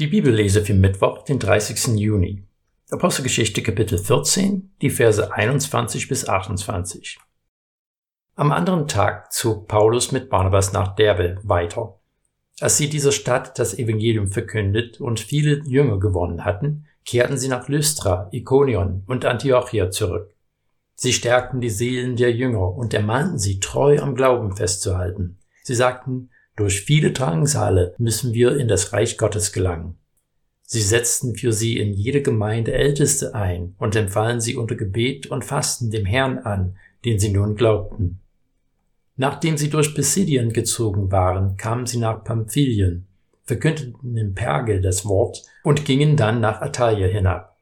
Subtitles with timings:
[0.00, 1.96] Die Bibellese für Mittwoch, den 30.
[2.00, 2.42] Juni.
[2.90, 7.16] Apostelgeschichte Kapitel 14, die Verse 21 bis 28.
[8.34, 12.00] Am anderen Tag zog Paulus mit Barnabas nach Derbe weiter.
[12.58, 17.68] Als sie dieser Stadt das Evangelium verkündet und viele Jünger gewonnen hatten, kehrten sie nach
[17.68, 20.34] Lystra, Ikonion und Antiochia zurück.
[20.96, 25.38] Sie stärkten die Seelen der Jünger und ermahnten sie, treu am Glauben festzuhalten.
[25.62, 29.96] Sie sagten, durch viele Drangsale müssen wir in das Reich Gottes gelangen.
[30.62, 35.44] Sie setzten für sie in jede Gemeinde Älteste ein und empfahlen sie unter Gebet und
[35.44, 38.20] Fasten dem Herrn an, den sie nun glaubten.
[39.16, 43.06] Nachdem sie durch Pisidien gezogen waren, kamen sie nach Pamphylien,
[43.44, 47.56] verkündeten in Perge das Wort und gingen dann nach Attalia hinab.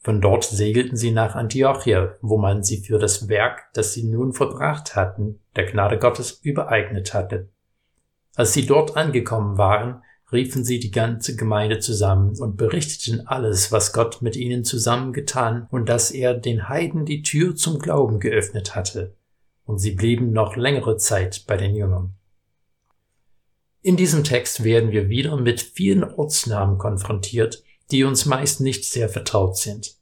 [0.00, 4.32] Von dort segelten sie nach Antiochia, wo man sie für das Werk, das sie nun
[4.32, 7.48] verbracht hatten, der Gnade Gottes übereignet hatte.
[8.38, 13.92] Als sie dort angekommen waren, riefen sie die ganze Gemeinde zusammen und berichteten alles, was
[13.92, 18.76] Gott mit ihnen zusammen getan und dass er den Heiden die Tür zum Glauben geöffnet
[18.76, 19.16] hatte.
[19.64, 22.14] Und sie blieben noch längere Zeit bei den Jüngern.
[23.82, 29.08] In diesem Text werden wir wieder mit vielen Ortsnamen konfrontiert, die uns meist nicht sehr
[29.08, 29.96] vertraut sind.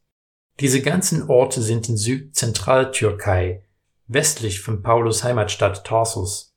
[0.60, 3.64] Diese ganzen Orte sind in Südzentraltürkei,
[4.08, 6.55] westlich von Paulus Heimatstadt Tarsus.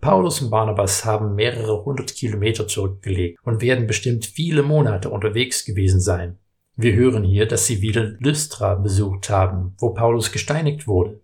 [0.00, 6.00] Paulus und Barnabas haben mehrere hundert Kilometer zurückgelegt und werden bestimmt viele Monate unterwegs gewesen
[6.00, 6.38] sein.
[6.74, 11.20] Wir hören hier, dass sie wieder Lystra besucht haben, wo Paulus gesteinigt wurde.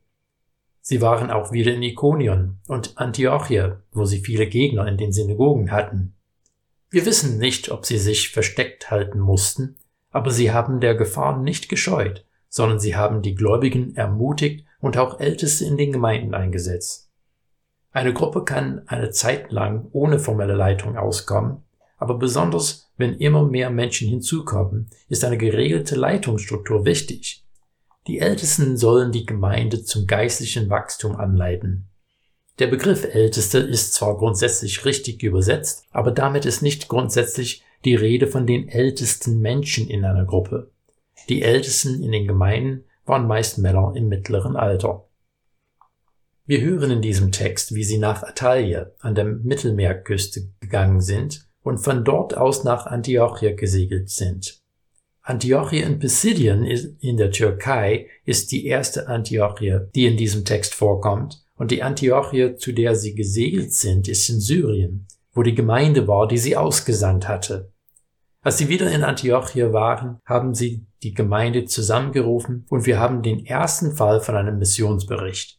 [0.83, 5.73] Sie waren auch wieder in Ikonion und Antiochia, wo sie viele Gegner in den Synagogen
[5.73, 6.15] hatten.
[6.91, 9.77] Wir wissen nicht, ob sie sich versteckt halten mussten,
[10.11, 15.19] aber sie haben der Gefahr nicht gescheut, sondern sie haben die Gläubigen ermutigt und auch
[15.19, 17.06] Älteste in den Gemeinden eingesetzt.
[17.97, 21.63] Eine Gruppe kann eine Zeit lang ohne formelle Leitung auskommen,
[21.97, 27.47] aber besonders wenn immer mehr Menschen hinzukommen, ist eine geregelte Leitungsstruktur wichtig.
[28.07, 31.89] Die Ältesten sollen die Gemeinde zum geistlichen Wachstum anleiten.
[32.59, 38.27] Der Begriff Älteste ist zwar grundsätzlich richtig übersetzt, aber damit ist nicht grundsätzlich die Rede
[38.27, 40.71] von den ältesten Menschen in einer Gruppe.
[41.31, 45.06] Die Ältesten in den Gemeinden waren meist Männer im mittleren Alter.
[46.49, 51.79] Wir hören in diesem Text, wie sie nach Attalia an der Mittelmeerküste gegangen sind und
[51.79, 54.61] von dort aus nach Antiochia gesegelt sind.
[55.23, 61.45] Antiochia in Pisidien in der Türkei ist die erste Antiochia, die in diesem Text vorkommt,
[61.56, 66.29] und die Antiochia, zu der sie gesegelt sind, ist in Syrien, wo die Gemeinde war,
[66.29, 67.73] die sie ausgesandt hatte.
[68.41, 73.45] Als sie wieder in Antiochia waren, haben sie die Gemeinde zusammengerufen und wir haben den
[73.45, 75.59] ersten Fall von einem Missionsbericht.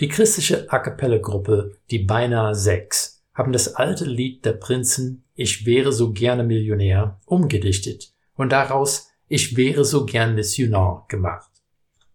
[0.00, 5.66] Die christliche A cappella Gruppe Die Beinahe Sechs haben das alte Lied der Prinzen Ich
[5.66, 11.50] wäre so gerne Millionär umgedichtet und daraus Ich wäre so gern Missionar gemacht.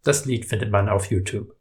[0.01, 1.57] Das Lied findet man auf YouTube.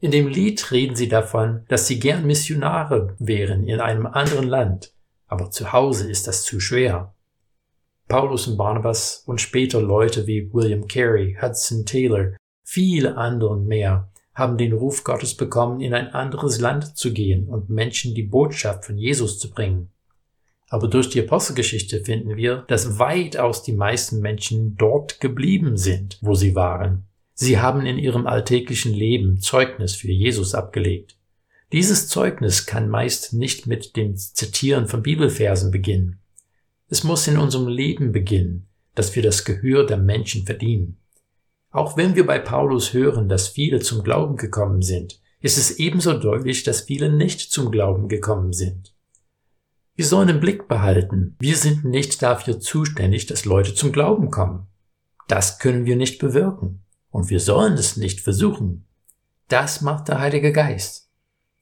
[0.00, 4.94] In dem Lied reden sie davon, dass sie gern Missionare wären in einem anderen Land,
[5.26, 7.14] aber zu Hause ist das zu schwer.
[8.08, 12.34] Paulus und Barnabas und später Leute wie William Carey, Hudson Taylor,
[12.64, 17.70] viele anderen mehr haben den Ruf Gottes bekommen, in ein anderes Land zu gehen und
[17.70, 19.90] Menschen die Botschaft von Jesus zu bringen.
[20.68, 26.34] Aber durch die Apostelgeschichte finden wir, dass weitaus die meisten Menschen dort geblieben sind, wo
[26.34, 27.04] sie waren.
[27.34, 31.16] Sie haben in ihrem alltäglichen Leben Zeugnis für Jesus abgelegt.
[31.72, 36.20] Dieses Zeugnis kann meist nicht mit dem Zitieren von Bibelversen beginnen.
[36.88, 40.98] Es muss in unserem Leben beginnen, dass wir das Gehör der Menschen verdienen.
[41.74, 46.16] Auch wenn wir bei Paulus hören, dass viele zum Glauben gekommen sind, ist es ebenso
[46.16, 48.94] deutlich, dass viele nicht zum Glauben gekommen sind.
[49.96, 54.68] Wir sollen im Blick behalten, wir sind nicht dafür zuständig, dass Leute zum Glauben kommen.
[55.26, 56.84] Das können wir nicht bewirken.
[57.10, 58.86] Und wir sollen es nicht versuchen.
[59.48, 61.10] Das macht der Heilige Geist.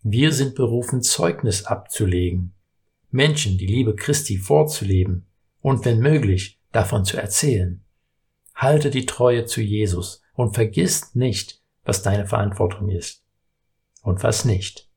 [0.02, 2.52] Wir sind berufen, Zeugnis abzulegen,
[3.10, 5.24] Menschen die Liebe Christi vorzuleben
[5.62, 7.82] und wenn möglich davon zu erzählen.
[8.54, 13.24] Halte die Treue zu Jesus und vergiss nicht, was deine Verantwortung ist
[14.02, 14.91] und was nicht.